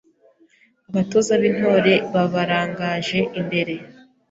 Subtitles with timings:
[0.89, 3.73] Abatoza b’Intore babarangaje imbere